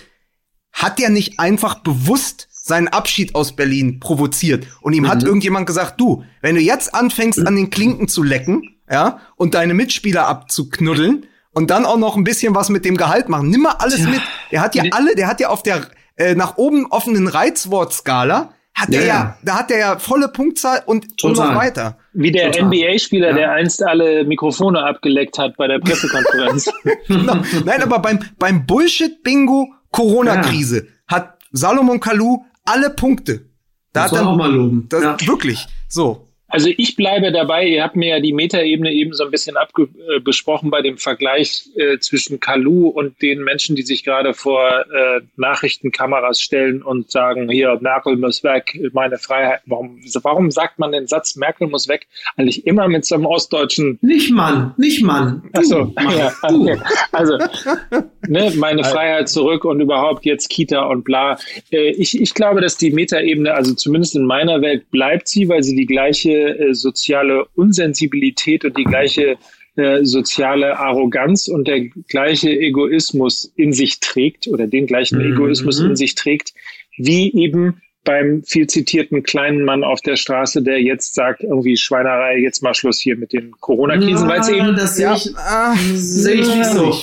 [0.73, 4.67] Hat der nicht einfach bewusst seinen Abschied aus Berlin provoziert.
[4.81, 5.09] Und ihm mhm.
[5.09, 9.53] hat irgendjemand gesagt, du, wenn du jetzt anfängst, an den Klinken zu lecken, ja, und
[9.53, 13.61] deine Mitspieler abzuknuddeln und dann auch noch ein bisschen was mit dem Gehalt machen, nimm
[13.61, 14.09] mal alles ja.
[14.09, 14.21] mit.
[14.51, 18.89] Der hat ja alle, der hat ja auf der äh, nach oben offenen Reizwortskala hat
[18.89, 21.97] ja, er ja, da hat er ja volle Punktzahl und, und noch weiter.
[22.13, 23.35] Wie der NBA-Spieler, ja.
[23.35, 26.71] der einst alle Mikrofone abgeleckt hat bei der Pressekonferenz.
[27.07, 27.37] genau.
[27.65, 31.15] Nein, aber beim, beim Bullshit-Bingo Corona-Krise ja.
[31.15, 33.45] hat Salomon Kalou alle Punkte.
[33.93, 34.87] Da das hat er auch mal loben.
[34.89, 35.27] Das.
[35.27, 35.67] Wirklich.
[35.87, 36.29] So.
[36.53, 39.89] Also ich bleibe dabei, ihr habt mir ja die Metaebene eben so ein bisschen abge
[40.15, 44.69] äh, besprochen bei dem Vergleich äh, zwischen Kalu und den Menschen, die sich gerade vor
[44.69, 49.61] äh, Nachrichtenkameras stellen und sagen, hier, Merkel muss weg, meine Freiheit.
[49.65, 52.05] Warum, warum sagt man den Satz, Merkel muss weg,
[52.37, 53.97] eigentlich immer mit so einem ostdeutschen...
[54.03, 55.41] Nicht Mann, nicht Mann.
[55.53, 56.79] Achso, ja, okay.
[57.13, 57.39] also
[58.27, 61.37] ne, meine Freiheit zurück und überhaupt jetzt Kita und bla.
[61.71, 65.63] Äh, ich, ich glaube, dass die Metaebene, also zumindest in meiner Welt, bleibt sie, weil
[65.63, 69.37] sie die gleiche äh, soziale Unsensibilität und die gleiche
[69.75, 75.33] äh, soziale Arroganz und der gleiche Egoismus in sich trägt oder den gleichen mhm.
[75.33, 76.53] Egoismus in sich trägt,
[76.97, 82.37] wie eben beim viel zitierten kleinen Mann auf der Straße, der jetzt sagt, irgendwie Schweinerei,
[82.37, 86.35] jetzt mal Schluss hier mit den Corona-Krisen, weil es eben das sehe ich, äh, sehe
[86.35, 86.95] ich nicht so.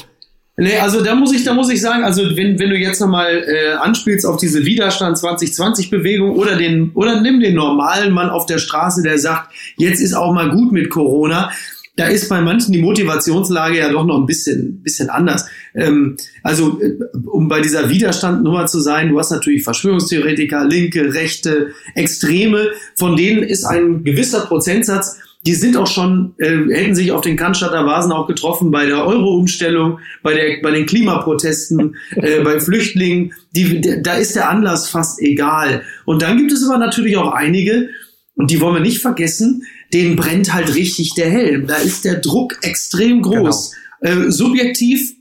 [0.60, 3.44] Nee, also da muss ich, da muss ich sagen, also wenn, wenn du jetzt nochmal
[3.46, 8.58] äh, anspielst auf diese Widerstand 2020-Bewegung oder den, oder nimm den normalen Mann auf der
[8.58, 11.50] Straße, der sagt, jetzt ist auch mal gut mit Corona,
[11.96, 15.46] da ist bei manchen die Motivationslage ja doch noch ein bisschen, bisschen anders.
[15.74, 16.92] Ähm, also, äh,
[17.24, 23.42] um bei dieser Widerstandnummer zu sein, du hast natürlich Verschwörungstheoretiker, Linke, Rechte, Extreme, von denen
[23.42, 28.12] ist ein gewisser Prozentsatz die sind auch schon, äh, hätten sich auf den Cannstatter Vasen
[28.12, 33.32] auch getroffen bei der Euro-Umstellung, bei, der, bei den Klimaprotesten, äh, bei Flüchtlingen.
[33.52, 35.82] Die, da ist der Anlass fast egal.
[36.04, 37.88] Und dann gibt es aber natürlich auch einige,
[38.34, 41.66] und die wollen wir nicht vergessen, denen brennt halt richtig der Helm.
[41.66, 43.72] Da ist der Druck extrem groß.
[44.02, 44.26] Genau.
[44.26, 45.14] Äh, subjektiv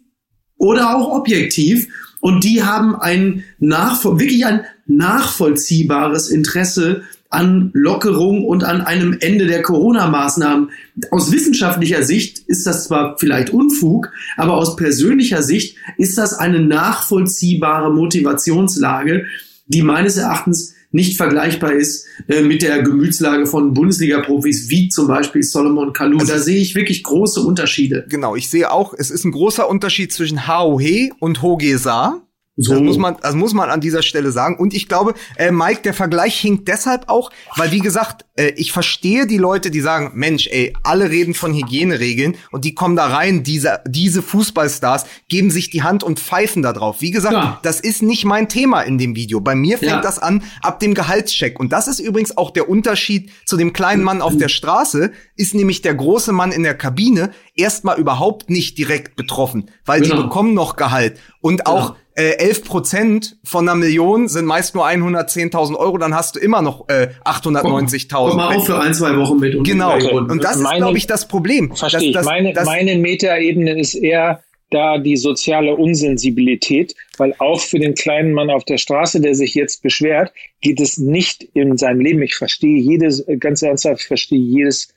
[0.58, 1.88] oder auch objektiv.
[2.19, 9.45] Und die haben ein nachvoll wirklich ein nachvollziehbares Interesse an Lockerung und an einem Ende
[9.45, 10.71] der Corona-Maßnahmen.
[11.11, 16.59] Aus wissenschaftlicher Sicht ist das zwar vielleicht Unfug, aber aus persönlicher Sicht ist das eine
[16.59, 19.25] nachvollziehbare Motivationslage,
[19.67, 25.43] die meines Erachtens nicht vergleichbar ist äh, mit der Gemütslage von Bundesliga-Profis wie zum Beispiel
[25.43, 26.17] Solomon Kalou.
[26.17, 28.05] Also, da sehe ich wirklich große Unterschiede.
[28.09, 32.23] Genau, ich sehe auch, es ist ein großer Unterschied zwischen Haohe und Hoge Sa.
[32.62, 32.74] So.
[32.74, 34.58] Das muss man, das muss man an dieser Stelle sagen.
[34.58, 38.74] Und ich glaube, äh, Mike, der Vergleich hinkt deshalb auch, weil wie gesagt, äh, ich
[38.74, 43.08] verstehe die Leute, die sagen, Mensch, ey, alle reden von Hygieneregeln und die kommen da
[43.08, 46.98] rein, diese, diese Fußballstars geben sich die Hand und pfeifen da drauf.
[47.00, 47.60] Wie gesagt, ja.
[47.63, 49.39] das ist nicht mein Thema in dem Video.
[49.39, 50.02] Bei mir fängt ja.
[50.02, 51.62] das an ab dem Gehaltscheck.
[51.62, 55.56] Und das ist übrigens auch der Unterschied zu dem kleinen Mann auf der Straße, ist
[55.56, 60.15] nämlich der große Mann in der Kabine erstmal überhaupt nicht direkt betroffen, weil genau.
[60.15, 61.19] die bekommen noch Gehalt.
[61.41, 66.13] Und auch genau äh, 11 Prozent von einer Million sind meist nur 110.000 Euro, dann
[66.13, 68.10] hast du immer noch äh, 890.000.
[68.10, 69.56] Komm mal auf für ein, zwei Wochen mit.
[69.56, 69.93] Und genau.
[69.93, 71.74] Und das meine, ist, glaube ich, das Problem.
[71.76, 77.62] Verstehe das, das, meine, das, meine Metaebene ist eher da die soziale Unsensibilität, weil auch
[77.62, 81.78] für den kleinen Mann auf der Straße, der sich jetzt beschwert, geht es nicht in
[81.78, 82.22] seinem Leben.
[82.22, 84.93] Ich verstehe jedes, ganz ernsthaft, ich verstehe jedes,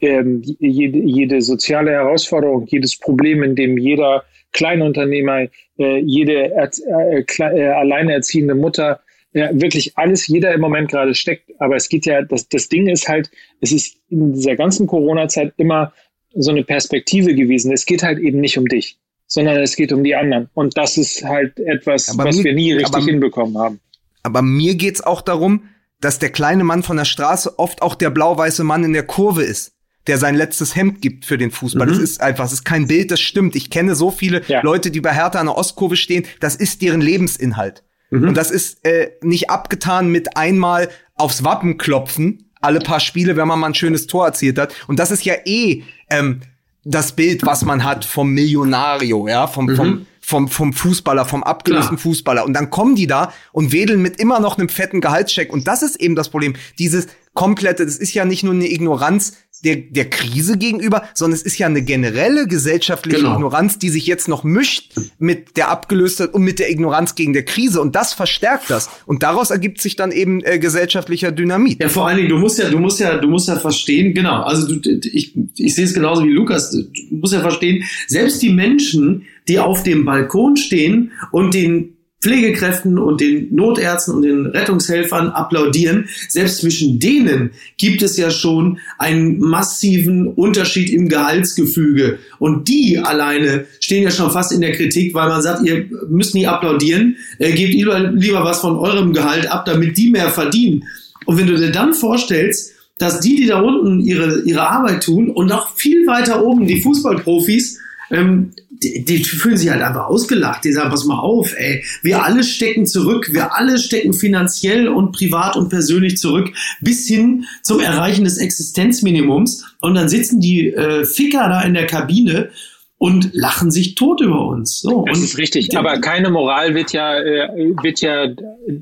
[0.00, 5.46] ähm, jede, jede soziale Herausforderung, jedes Problem, in dem jeder Kleinunternehmer,
[5.78, 9.00] äh, jede äh, äh, alleinerziehende Mutter,
[9.32, 11.50] ja, wirklich alles, jeder im Moment gerade steckt.
[11.58, 13.30] Aber es geht ja, das, das Ding ist halt,
[13.60, 15.92] es ist in dieser ganzen Corona-Zeit immer
[16.34, 17.72] so eine Perspektive gewesen.
[17.72, 20.48] Es geht halt eben nicht um dich, sondern es geht um die anderen.
[20.54, 23.80] Und das ist halt etwas, aber was mir, wir nie richtig aber, hinbekommen haben.
[24.22, 25.64] Aber mir geht's auch darum,
[26.00, 29.42] dass der kleine Mann von der Straße oft auch der blau-weiße Mann in der Kurve
[29.42, 29.77] ist
[30.08, 31.86] der sein letztes Hemd gibt für den Fußball.
[31.86, 31.90] Mhm.
[31.90, 33.54] Das ist einfach, das ist kein Bild, das stimmt.
[33.54, 34.62] Ich kenne so viele ja.
[34.62, 36.24] Leute, die bei Hertha an der Ostkurve stehen.
[36.40, 37.84] Das ist deren Lebensinhalt.
[38.10, 38.28] Mhm.
[38.28, 43.46] Und das ist äh, nicht abgetan mit einmal aufs Wappen klopfen, alle paar Spiele, wenn
[43.46, 44.74] man mal ein schönes Tor erzielt hat.
[44.88, 46.40] Und das ist ja eh ähm,
[46.84, 49.76] das Bild, was man hat vom Millionario, ja, vom, mhm.
[49.76, 52.02] vom vom, vom Fußballer, vom abgelösten Klar.
[52.02, 52.44] Fußballer.
[52.44, 55.50] Und dann kommen die da und wedeln mit immer noch einem fetten Gehaltscheck.
[55.50, 56.54] Und das ist eben das Problem.
[56.78, 61.42] Dieses komplette, das ist ja nicht nur eine Ignoranz der, der Krise gegenüber, sondern es
[61.42, 63.34] ist ja eine generelle gesellschaftliche genau.
[63.34, 67.44] Ignoranz, die sich jetzt noch mischt mit der Abgelöstheit und mit der Ignoranz gegen der
[67.44, 67.80] Krise.
[67.80, 68.88] Und das verstärkt das.
[69.06, 71.82] Und daraus ergibt sich dann eben äh, gesellschaftlicher Dynamit.
[71.82, 74.42] Ja, vor allen Dingen, du musst ja, du musst ja, du musst ja verstehen, genau.
[74.42, 76.70] Also du, ich, ich sehe es genauso wie Lukas.
[76.70, 82.98] Du musst ja verstehen, selbst die Menschen, die auf dem Balkon stehen und den Pflegekräften
[82.98, 86.08] und den Notärzten und den Rettungshelfern applaudieren.
[86.28, 92.18] Selbst zwischen denen gibt es ja schon einen massiven Unterschied im Gehaltsgefüge.
[92.40, 96.34] Und die alleine stehen ja schon fast in der Kritik, weil man sagt, ihr müsst
[96.34, 100.84] nie applaudieren, äh, gebt lieber, lieber was von eurem Gehalt ab, damit die mehr verdienen.
[101.24, 105.30] Und wenn du dir dann vorstellst, dass die, die da unten ihre, ihre Arbeit tun
[105.30, 107.78] und noch viel weiter oben die Fußballprofis,
[108.10, 108.50] ähm,
[108.82, 110.64] die, die fühlen sich halt einfach ausgelacht.
[110.64, 115.12] Die sagen, pass mal auf, ey, wir alle stecken zurück, wir alle stecken finanziell und
[115.12, 119.64] privat und persönlich zurück, bis hin zum Erreichen des Existenzminimums.
[119.80, 122.50] Und dann sitzen die äh, Ficker da in der Kabine
[122.98, 124.80] und lachen sich tot über uns.
[124.80, 127.48] So, das ist richtig, aber keine Moral wird ja, äh,
[127.82, 128.26] wird ja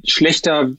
[0.04, 0.72] schlechter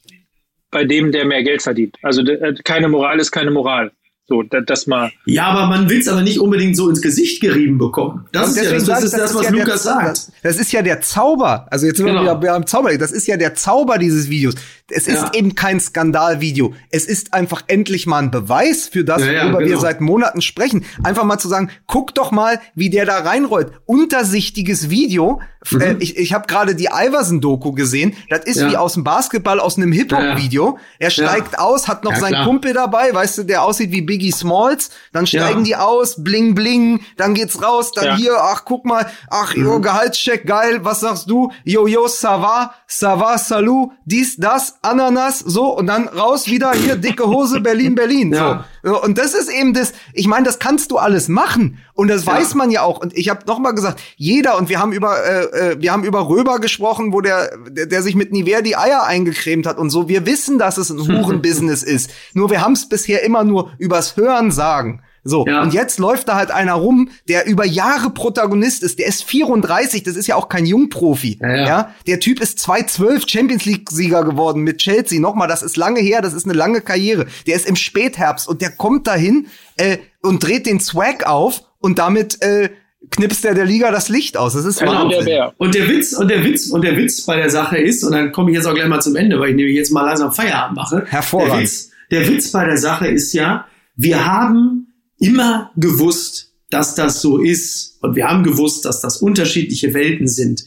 [0.72, 1.98] bei dem, der mehr Geld verdient.
[2.02, 3.92] Also äh, keine Moral ist keine Moral.
[4.30, 5.10] So, das mal.
[5.26, 8.26] Ja, aber man will es aber nicht unbedingt so ins Gesicht gerieben bekommen.
[8.34, 10.32] Das ist ja das, das, ist das, was ja Lukas sagt.
[10.44, 11.66] Das ist ja der Zauber.
[11.72, 12.24] Also jetzt sind genau.
[12.24, 12.98] wir wieder beim Zauber.
[12.98, 14.56] Das ist ja der Zauber dieses Videos.
[14.90, 15.14] Es ja.
[15.14, 16.74] ist eben kein Skandalvideo.
[16.90, 19.72] Es ist einfach endlich mal ein Beweis für das, ja, worüber genau.
[19.72, 20.84] wir seit Monaten sprechen.
[21.04, 23.72] Einfach mal zu sagen, guck doch mal, wie der da reinrollt.
[23.86, 25.42] Untersichtiges Video.
[25.72, 25.82] Mhm.
[25.82, 28.14] Äh, ich ich habe gerade die Iverson-Doku gesehen.
[28.30, 30.78] Das ist wie aus dem Basketball, aus einem Hip-Hop-Video.
[31.00, 32.46] Er steigt aus, hat noch seinen klar.
[32.46, 34.90] Kumpel dabei, weißt du, der aussieht wie Biggie Smalls.
[35.14, 37.02] Dann steigen die aus, bling, bling.
[37.18, 37.92] Dann geht's raus.
[37.92, 39.06] Dann hier, ach, guck mal.
[39.30, 39.64] Ach, mhm.
[39.64, 40.80] jo, Gehaltscheck, geil.
[40.84, 41.52] Was sagst du?
[41.64, 42.74] Yo, yo, ça va?
[42.88, 43.92] Ça va, salut?
[44.06, 48.34] Dies, das Ananas, so, und dann raus wieder hier, dicke Hose, Berlin, Berlin.
[48.38, 48.60] Ja.
[48.60, 48.64] So.
[48.92, 51.80] Und das ist eben das, ich meine, das kannst du alles machen.
[51.94, 52.34] Und das ja.
[52.34, 53.00] weiß man ja auch.
[53.00, 56.04] Und ich habe noch mal gesagt, jeder, und wir haben über, äh, äh, wir haben
[56.04, 59.90] über Röber gesprochen, wo der, der, der sich mit Nivea die Eier eingecremt hat und
[59.90, 60.08] so.
[60.08, 62.12] Wir wissen, dass es ein Hurenbusiness ist.
[62.34, 65.02] Nur wir haben es bisher immer nur übers Hören sagen.
[65.24, 65.62] So, ja.
[65.62, 69.00] und jetzt läuft da halt einer rum, der über Jahre Protagonist ist.
[69.00, 71.40] Der ist 34, das ist ja auch kein Jungprofi.
[71.42, 71.66] Ja, ja.
[71.66, 71.96] ja?
[72.08, 75.20] Der Typ ist 2012 Champions League-Sieger geworden mit Chelsea.
[75.20, 77.28] Nochmal, das ist lange her, das ist eine lange Karriere.
[77.46, 82.00] Der ist im Spätherbst und der kommt dahin äh, und dreht den Swag auf und
[82.00, 82.70] damit äh,
[83.12, 84.54] knipst der der Liga das Licht aus.
[84.54, 85.26] Das ist genau, Wahnsinn.
[85.26, 88.12] Der und der Witz und der Witz und der Witz bei der Sache ist und
[88.12, 90.32] dann komme ich jetzt auch gleich mal zum Ende, weil ich nämlich jetzt mal langsam
[90.32, 91.06] Feierabend mache.
[91.08, 91.54] Hervorragend.
[91.54, 94.87] Der Witz, der Witz bei der Sache ist ja, wir haben
[95.20, 97.98] immer gewusst, dass das so ist.
[98.02, 100.64] Und wir haben gewusst, dass das unterschiedliche Welten sind.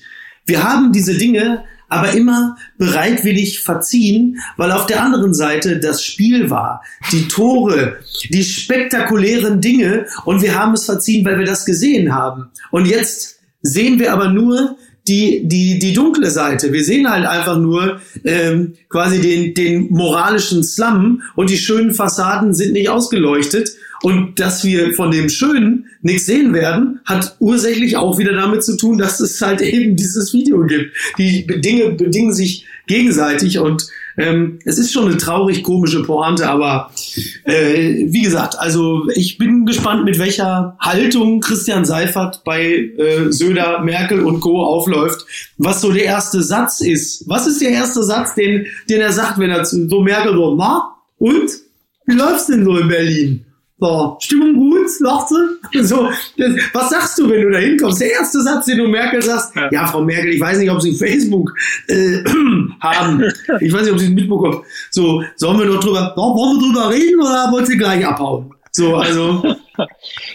[0.47, 6.49] Wir haben diese Dinge aber immer bereitwillig verziehen, weil auf der anderen Seite das Spiel
[6.49, 7.99] war, die Tore,
[8.31, 12.47] die spektakulären Dinge und wir haben es verziehen, weil wir das gesehen haben.
[12.71, 14.77] Und jetzt sehen wir aber nur
[15.09, 16.73] die, die, die dunkle Seite.
[16.73, 22.55] Wir sehen halt einfach nur ähm, quasi den, den moralischen Slum und die schönen Fassaden
[22.55, 23.71] sind nicht ausgeleuchtet.
[24.03, 28.77] Und dass wir von dem Schönen nichts sehen werden, hat ursächlich auch wieder damit zu
[28.77, 30.95] tun, dass es halt eben dieses Video gibt.
[31.19, 33.87] Die Dinge bedingen sich gegenseitig und
[34.17, 36.91] ähm, es ist schon eine traurig komische Pointe, aber
[37.45, 43.81] äh, wie gesagt, also ich bin gespannt, mit welcher Haltung Christian Seifert bei äh, Söder,
[43.81, 44.65] Merkel und Co.
[44.65, 45.25] aufläuft,
[45.57, 47.29] was so der erste Satz ist.
[47.29, 50.57] Was ist der erste Satz, den, den er sagt, wenn er zu so Merkel so,
[50.57, 51.51] na, und?
[52.07, 53.45] Wie läuft's denn so in Berlin?
[53.81, 55.83] So, Stimmung gut, lacht sie.
[55.83, 58.01] So, das, was sagst du, wenn du da hinkommst?
[58.01, 59.69] Der erste Satz, den du Merkel sagst, ja.
[59.73, 61.53] ja, Frau Merkel, ich weiß nicht, ob Sie Facebook
[61.89, 62.23] äh,
[62.81, 63.25] haben.
[63.61, 64.63] Ich weiß nicht, ob Sie es mitbekommen.
[64.91, 68.53] So, sollen wir noch drüber, wollen wir drüber reden oder wollt ihr gleich abhauen?
[68.73, 69.57] So, also.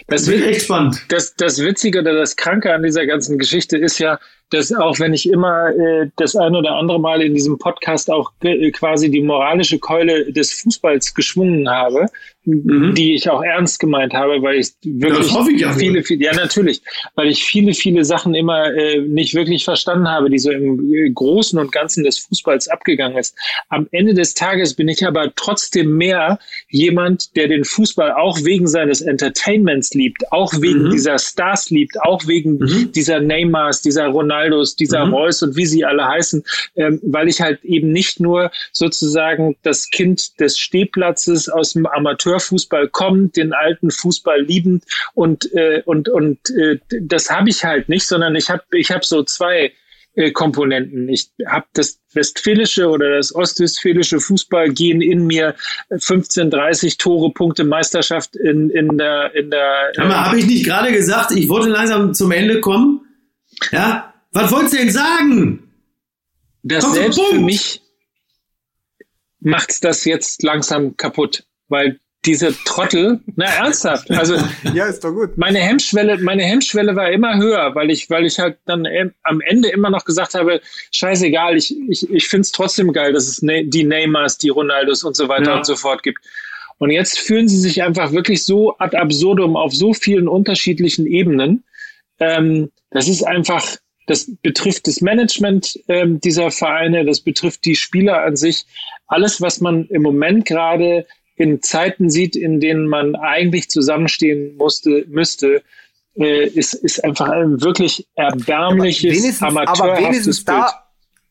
[0.08, 1.04] Das wird echt spannend.
[1.08, 4.18] Das, das Witzige oder das Kranke an dieser ganzen Geschichte ist ja,
[4.50, 8.32] dass auch wenn ich immer äh, das ein oder andere Mal in diesem Podcast auch
[8.42, 12.06] äh, quasi die moralische Keule des Fußballs geschwungen habe,
[12.44, 12.94] mhm.
[12.94, 16.82] die ich auch ernst gemeint habe, weil ich wirklich ich viele, viele, ja natürlich,
[17.14, 21.10] weil ich viele, viele Sachen immer äh, nicht wirklich verstanden habe, die so im äh,
[21.10, 23.36] Großen und Ganzen des Fußballs abgegangen ist.
[23.68, 28.68] Am Ende des Tages bin ich aber trotzdem mehr jemand, der den Fußball auch wegen
[28.68, 30.90] seines Entertainments liebt, auch wegen mhm.
[30.90, 32.92] dieser Stars liebt, auch wegen mhm.
[32.92, 35.14] dieser Neymars, dieser Ronaldos, dieser mhm.
[35.14, 36.44] Reus und wie sie alle heißen,
[36.76, 42.88] ähm, weil ich halt eben nicht nur sozusagen das Kind des Stehplatzes aus dem Amateurfußball
[42.88, 48.06] kommt, den alten Fußball liebend und äh, und und äh, das habe ich halt nicht,
[48.06, 49.72] sondern ich habe ich habe so zwei
[50.14, 51.08] äh, Komponenten.
[51.08, 55.54] Ich habe das westfälische oder das ostwestfälische Fußballgehen in mir
[55.96, 59.92] 15, 30 Tore, Punkte, Meisterschaft in, in der in der.
[59.94, 63.02] Äh habe ich nicht gerade gesagt, ich wollte langsam zum Ende kommen?
[63.70, 65.72] Ja, was wolltest du denn sagen?
[66.62, 67.82] Das Komm selbst für mich
[69.40, 74.36] macht's das jetzt langsam kaputt, weil diese Trottel, na ernsthaft, also
[74.74, 75.38] ja, ist doch gut.
[75.38, 78.86] Meine Hemmschwelle, meine Hemmschwelle war immer höher, weil ich, weil ich halt dann
[79.22, 83.28] am Ende immer noch gesagt habe, scheißegal, ich, ich, ich finde es trotzdem geil, dass
[83.28, 85.56] es ne, die Neymars, die Ronaldos und so weiter ja.
[85.58, 86.18] und so fort gibt.
[86.78, 91.64] Und jetzt fühlen sie sich einfach wirklich so ad absurdum auf so vielen unterschiedlichen Ebenen.
[92.18, 98.22] Ähm, das ist einfach, das betrifft das Management ähm, dieser Vereine, das betrifft die Spieler
[98.22, 98.64] an sich.
[99.08, 105.04] Alles, was man im Moment gerade in Zeiten sieht, in denen man eigentlich zusammenstehen musste,
[105.08, 105.62] müsste,
[106.14, 110.58] äh, ist, ist einfach ein wirklich erbärmliches, aber wenigstens, aber wenigstens Bild.
[110.58, 110.86] da,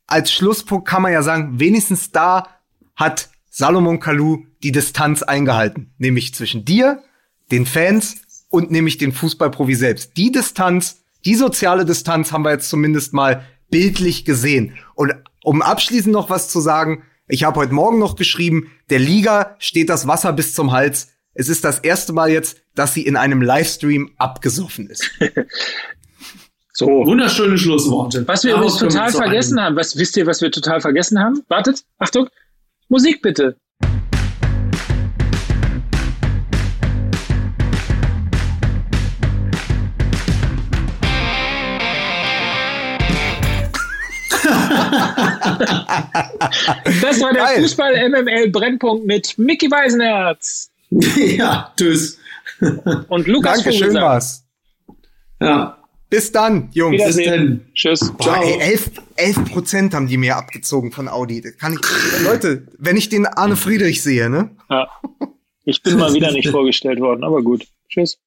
[0.08, 2.48] als Schlusspunkt kann man ja sagen, wenigstens da
[2.96, 7.02] hat Salomon Kalou die Distanz eingehalten, nämlich zwischen dir,
[7.52, 10.18] den Fans und nämlich den Fußballprofi selbst.
[10.18, 14.78] Die Distanz, die soziale Distanz haben wir jetzt zumindest mal bildlich gesehen.
[14.94, 19.56] Und um abschließend noch was zu sagen, ich habe heute Morgen noch geschrieben, der Liga
[19.60, 21.10] steht das Wasser bis zum Hals.
[21.34, 25.10] Es ist das erste Mal jetzt, dass sie in einem Livestream abgesoffen ist.
[26.74, 26.86] so.
[26.86, 28.28] Wunderschöne Schlussworte.
[28.28, 31.44] Was wir übrigens total vergessen haben, was wisst ihr, was wir total vergessen haben?
[31.48, 32.30] Wartet, Achtung,
[32.88, 33.58] Musik bitte.
[47.02, 50.72] Das war der Fußball-MML-Brennpunkt mit Mickey Weisenherz.
[51.38, 52.20] ja, tschüss.
[53.10, 54.46] Und Lukas Dankeschön was.
[55.42, 55.78] Ja.
[56.10, 57.04] Bis dann, Jungs.
[57.04, 57.66] Bis dann.
[57.74, 58.12] Tschüss.
[58.18, 58.44] Boah, Ciao.
[58.44, 61.42] Ey, 11, 11 Prozent haben die mir abgezogen von Audi.
[61.42, 64.52] Das kann ich, Leute, wenn ich den Arne Friedrich sehe, ne?
[64.70, 64.88] Ja.
[65.66, 67.66] Ich bin mal wieder nicht vorgestellt worden, aber gut.
[67.90, 68.20] Tschüss.